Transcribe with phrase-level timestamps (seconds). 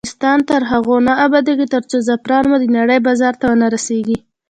[0.03, 4.17] افغانستان تر هغو نه ابادیږي، ترڅو زعفران مو د نړۍ بازار ته ونه رسیږي.